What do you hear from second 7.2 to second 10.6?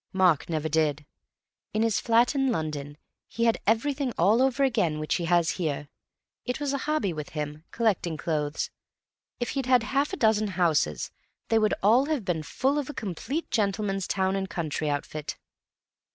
him, collecting clothes. If he'd had half a dozen